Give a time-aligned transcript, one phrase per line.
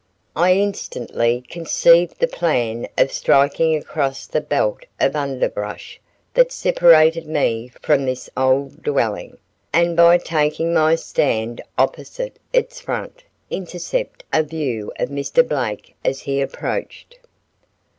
[0.35, 6.01] I instantly conceived the plan of striking across the belt of underbrush
[6.33, 9.37] that separated me from this old dwelling,
[9.71, 15.47] and by taking my stand opposite its front, intercept a view of Mr.
[15.47, 17.19] Blake as he approached.